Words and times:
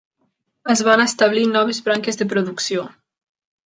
Es 0.75 0.81
van 0.87 1.03
establir 1.05 1.45
noves 1.53 1.85
branques 1.91 2.21
de 2.23 2.31
producció. 2.35 2.93